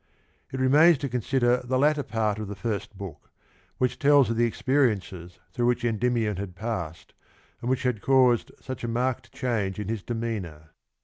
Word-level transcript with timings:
It 0.51 0.59
remains 0.59 0.97
to 0.97 1.09
consider 1.09 1.57
the 1.57 1.77
latter 1.77 2.01
part 2.01 2.39
of 2.39 2.47
the 2.47 2.55
first 2.55 2.97
book, 2.97 3.29
JlSdenS. 3.79 3.87
^vhich 3.87 3.99
tells 3.99 4.29
of 4.31 4.35
the 4.35 4.45
experiences 4.45 5.37
through 5.51 5.67
which 5.67 5.85
Endymion 5.85 6.37
^( 6.37 6.37
had 6.39 6.55
passed 6.55 7.13
and 7.61 7.69
which 7.69 7.83
had 7.83 8.01
caused 8.01 8.51
such 8.59 8.83
a 8.83 8.87
marked 8.87 9.31
change 9.31 9.77
in 9.77 9.89
his 9.89 10.01
demeanour. 10.01 10.71